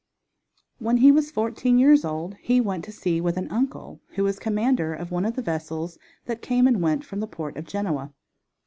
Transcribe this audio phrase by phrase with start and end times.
[0.79, 4.39] When he was fourteen years old he went to sea with an uncle, who was
[4.39, 8.11] commander of one of the vessels that came and went from the port of Genoa.